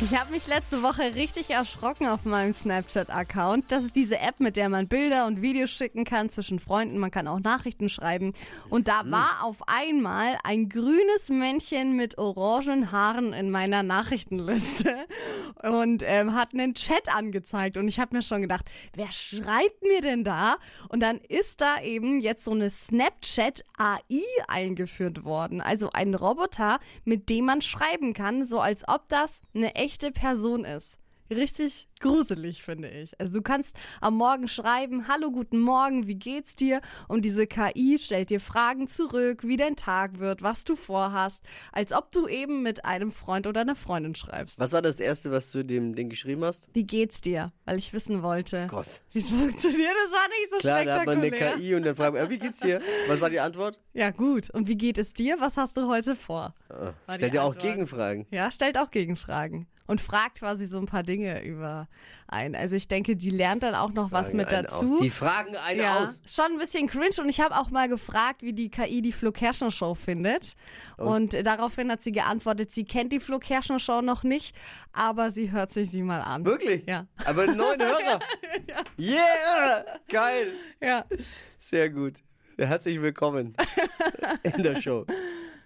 Ich 0.00 0.18
habe 0.18 0.32
mich 0.32 0.46
letzte 0.46 0.82
Woche 0.82 1.14
richtig 1.14 1.50
erschrocken 1.50 2.06
auf 2.06 2.24
meinem 2.24 2.52
Snapchat-Account. 2.52 3.70
Das 3.70 3.84
ist 3.84 3.94
diese 3.94 4.18
App, 4.18 4.40
mit 4.40 4.56
der 4.56 4.68
man 4.68 4.88
Bilder 4.88 5.26
und 5.26 5.42
Videos 5.42 5.70
schicken 5.70 6.04
kann 6.04 6.30
zwischen 6.30 6.58
Freunden. 6.58 6.98
Man 6.98 7.10
kann 7.10 7.28
auch 7.28 7.40
Nachrichten 7.40 7.88
schreiben. 7.88 8.32
Und 8.68 8.88
da 8.88 9.02
war 9.06 9.44
auf 9.44 9.58
einmal 9.68 10.38
ein 10.44 10.68
grünes 10.68 11.28
Männchen 11.28 11.96
mit 11.96 12.18
orangen 12.18 12.90
Haaren 12.90 13.32
in 13.32 13.50
meiner 13.50 13.82
Nachrichtenliste 13.82 15.06
und 15.62 16.02
ähm, 16.04 16.34
hat 16.34 16.52
einen 16.52 16.74
Chat 16.74 17.14
angezeigt. 17.14 17.76
Und 17.76 17.86
ich 17.86 18.00
habe 18.00 18.16
mir 18.16 18.22
schon 18.22 18.42
gedacht, 18.42 18.70
wer 18.94 19.12
schreibt 19.12 19.82
mir 19.82 20.00
denn 20.00 20.24
da? 20.24 20.56
Und 20.88 21.00
dann 21.00 21.18
ist 21.18 21.60
da 21.60 21.80
eben 21.80 22.20
jetzt 22.20 22.44
so 22.44 22.52
eine 22.52 22.70
Snapchat-AI 22.70 24.00
eingeführt 24.48 25.24
worden. 25.24 25.60
Also 25.60 25.90
ein 25.92 26.14
Roboter, 26.14 26.80
mit 27.04 27.28
dem 27.28 27.46
man 27.46 27.62
schreiben 27.62 28.14
kann, 28.14 28.44
so 28.44 28.60
als 28.60 28.86
ob 28.88 29.08
das 29.08 29.40
eine 29.54 29.81
echte 29.82 30.12
Person 30.12 30.64
ist. 30.64 30.96
Richtig 31.28 31.88
gruselig, 32.02 32.62
finde 32.62 32.90
ich. 32.90 33.18
Also 33.18 33.32
du 33.32 33.42
kannst 33.42 33.74
am 34.02 34.16
Morgen 34.16 34.48
schreiben, 34.48 35.08
hallo, 35.08 35.30
guten 35.30 35.60
Morgen, 35.60 36.06
wie 36.06 36.16
geht's 36.16 36.54
dir? 36.54 36.82
Und 37.08 37.24
diese 37.24 37.46
KI 37.46 37.98
stellt 37.98 38.28
dir 38.28 38.40
Fragen 38.40 38.88
zurück, 38.88 39.44
wie 39.44 39.56
dein 39.56 39.76
Tag 39.76 40.18
wird, 40.18 40.42
was 40.42 40.64
du 40.64 40.76
vorhast, 40.76 41.42
als 41.72 41.92
ob 41.92 42.10
du 42.12 42.28
eben 42.28 42.62
mit 42.62 42.84
einem 42.84 43.10
Freund 43.10 43.46
oder 43.46 43.62
einer 43.62 43.76
Freundin 43.76 44.14
schreibst. 44.14 44.58
Was 44.58 44.72
war 44.72 44.82
das 44.82 45.00
Erste, 45.00 45.30
was 45.30 45.50
du 45.50 45.64
dem 45.64 45.94
Ding 45.94 46.10
geschrieben 46.10 46.44
hast? 46.44 46.68
Wie 46.74 46.84
geht's 46.84 47.20
dir? 47.22 47.52
Weil 47.64 47.78
ich 47.78 47.92
wissen 47.92 48.22
wollte, 48.22 48.66
Gott. 48.68 49.00
wie 49.12 49.20
es 49.20 49.30
funktioniert. 49.30 49.94
Das 50.04 50.12
war 50.12 50.28
nicht 50.28 50.52
so 50.52 50.58
Klar, 50.58 50.84
da 50.84 50.98
hat 51.00 51.06
man 51.06 51.18
eine 51.18 51.28
spektakulär. 51.28 51.58
KI 51.58 51.74
und 51.76 51.86
dann 51.86 51.96
fragt 51.96 52.14
man, 52.14 52.26
äh, 52.26 52.30
wie 52.30 52.38
geht's 52.38 52.60
dir? 52.60 52.80
Was 53.08 53.20
war 53.20 53.30
die 53.30 53.40
Antwort? 53.40 53.78
Ja, 53.94 54.10
gut. 54.10 54.50
Und 54.50 54.68
wie 54.68 54.76
geht 54.76 54.98
es 54.98 55.12
dir? 55.14 55.36
Was 55.38 55.56
hast 55.56 55.76
du 55.76 55.86
heute 55.88 56.16
vor? 56.16 56.54
Die 57.08 57.14
Stellt 57.14 57.34
dir 57.34 57.44
auch. 57.44 57.56
Gegenfragen. 57.56 58.26
Ja, 58.30 58.50
stellt 58.50 58.76
auch 58.76 58.90
Gegenfragen. 58.90 59.66
Und 59.86 60.00
fragt 60.00 60.38
quasi 60.38 60.66
so 60.66 60.78
ein 60.78 60.86
paar 60.86 61.02
Dinge 61.02 61.44
über 61.44 61.88
ein. 62.28 62.54
Also 62.54 62.76
ich 62.76 62.88
denke, 62.88 63.16
die 63.16 63.30
lernt 63.30 63.62
dann 63.62 63.74
auch 63.74 63.92
noch 63.92 64.10
was 64.10 64.26
Fragen 64.26 64.36
mit 64.36 64.48
einen 64.48 64.64
dazu. 64.64 64.94
Aus. 64.94 65.00
Die 65.00 65.10
fragen 65.10 65.56
einen 65.56 65.80
ja, 65.80 66.02
aus. 66.02 66.20
schon 66.28 66.52
ein 66.52 66.58
bisschen 66.58 66.86
cringe 66.86 67.14
und 67.20 67.28
ich 67.28 67.40
habe 67.40 67.56
auch 67.56 67.70
mal 67.70 67.88
gefragt, 67.88 68.42
wie 68.42 68.52
die 68.52 68.70
KI 68.70 69.02
die 69.02 69.12
Flo 69.12 69.32
Kerschner 69.32 69.70
Show 69.70 69.94
findet. 69.94 70.54
Und 70.96 71.34
äh, 71.34 71.42
daraufhin 71.42 71.90
hat 71.90 72.02
sie 72.02 72.12
geantwortet, 72.12 72.70
sie 72.70 72.84
kennt 72.84 73.12
die 73.12 73.20
Flo 73.20 73.38
Kerschner 73.38 73.78
Show 73.78 74.00
noch 74.00 74.22
nicht, 74.22 74.56
aber 74.92 75.30
sie 75.30 75.50
hört 75.50 75.72
sich 75.72 75.90
sie 75.90 76.02
mal 76.02 76.20
an. 76.20 76.44
Wirklich? 76.44 76.84
Ja. 76.86 77.06
Aber 77.24 77.42
einen 77.42 77.56
neuen 77.56 77.80
Hörer. 77.82 78.18
Yeah! 78.98 79.84
Geil. 80.08 80.52
Ja. 80.80 81.04
Sehr 81.58 81.90
gut. 81.90 82.22
Herzlich 82.58 83.00
willkommen 83.00 83.54
in 84.42 84.62
der 84.62 84.80
Show. 84.80 85.06